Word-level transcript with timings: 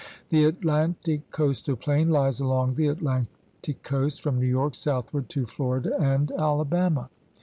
The 0.29 0.45
Atlantic 0.45 1.29
coastal 1.29 1.75
plain 1.75 2.09
lies 2.09 2.39
along 2.39 2.73
the 2.73 2.87
Atlantic 2.87 3.83
coast 3.83 4.23
from 4.23 4.39
New 4.39 4.47
York 4.47 4.73
southward 4.73 5.29
to 5.29 5.45
Florida 5.45 5.95
and 5.99 6.31
Alabama. 6.39 7.11